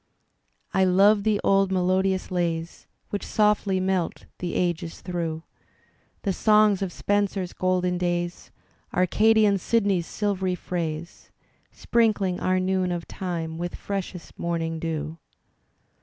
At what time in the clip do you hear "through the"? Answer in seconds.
4.99-6.33